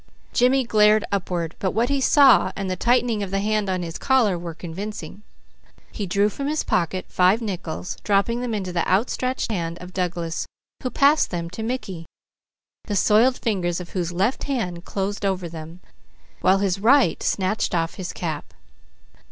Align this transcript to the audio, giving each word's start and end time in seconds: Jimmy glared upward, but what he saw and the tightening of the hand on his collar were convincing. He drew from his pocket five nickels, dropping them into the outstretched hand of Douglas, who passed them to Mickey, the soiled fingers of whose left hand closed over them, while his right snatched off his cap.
Jimmy 0.33 0.63
glared 0.63 1.05
upward, 1.11 1.55
but 1.59 1.75
what 1.75 1.89
he 1.89 2.01
saw 2.01 2.51
and 2.55 2.71
the 2.71 2.75
tightening 2.75 3.21
of 3.21 3.29
the 3.29 3.39
hand 3.39 3.69
on 3.69 3.83
his 3.83 3.99
collar 3.99 4.35
were 4.35 4.55
convincing. 4.55 5.21
He 5.91 6.07
drew 6.07 6.27
from 6.27 6.47
his 6.47 6.63
pocket 6.63 7.05
five 7.07 7.39
nickels, 7.39 7.97
dropping 8.03 8.41
them 8.41 8.55
into 8.55 8.73
the 8.73 8.83
outstretched 8.87 9.51
hand 9.51 9.77
of 9.79 9.93
Douglas, 9.93 10.47
who 10.81 10.89
passed 10.89 11.29
them 11.29 11.51
to 11.51 11.61
Mickey, 11.61 12.07
the 12.85 12.95
soiled 12.95 13.37
fingers 13.37 13.79
of 13.79 13.89
whose 13.91 14.11
left 14.11 14.45
hand 14.45 14.85
closed 14.85 15.23
over 15.23 15.47
them, 15.47 15.81
while 16.39 16.57
his 16.57 16.79
right 16.79 17.21
snatched 17.21 17.75
off 17.75 17.93
his 17.93 18.11
cap. 18.11 18.55